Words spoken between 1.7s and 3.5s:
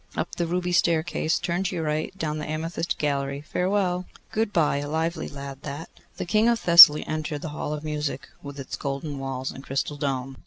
your right, down the amethyst gallery.